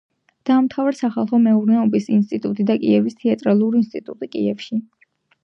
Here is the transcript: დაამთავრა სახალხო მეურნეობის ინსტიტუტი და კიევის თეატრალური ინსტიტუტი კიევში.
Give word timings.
დაამთავრა 0.49 0.93
სახალხო 0.99 1.39
მეურნეობის 1.43 2.07
ინსტიტუტი 2.15 2.65
და 2.71 2.77
კიევის 2.87 3.19
თეატრალური 3.21 3.81
ინსტიტუტი 3.85 4.33
კიევში. 4.35 4.81